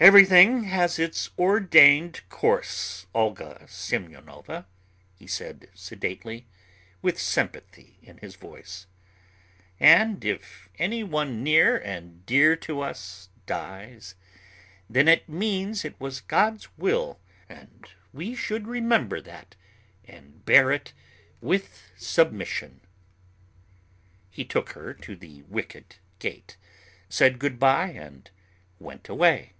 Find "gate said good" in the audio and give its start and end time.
26.18-27.60